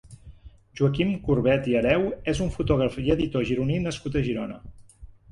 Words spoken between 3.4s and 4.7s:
gironí nascut a Girona.